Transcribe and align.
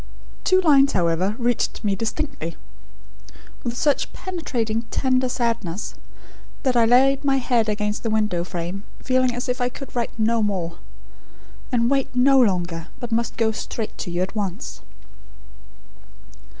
Two 0.43 0.59
lines, 0.61 0.93
however, 0.93 1.35
reached 1.37 1.83
me 1.83 1.95
distinctly, 1.95 2.55
with 3.63 3.77
such 3.77 4.11
penetrating, 4.13 4.81
tender 4.89 5.29
sadness, 5.29 5.93
that 6.63 6.75
I 6.75 6.85
laid 6.85 7.23
my 7.23 7.37
head 7.37 7.69
against 7.69 8.01
the 8.01 8.09
window 8.09 8.43
frame, 8.43 8.83
feeling 8.99 9.35
as 9.35 9.47
if 9.47 9.61
I 9.61 9.69
could 9.69 9.95
write 9.95 10.17
no 10.17 10.41
more, 10.41 10.79
and 11.71 11.87
wait 11.87 12.15
no 12.15 12.39
longer, 12.41 12.87
but 12.99 13.11
must 13.11 13.37
go 13.37 13.51
straight 13.51 13.95
to 13.99 14.09
you 14.09 14.23
at 14.23 14.35
once." 14.35 14.81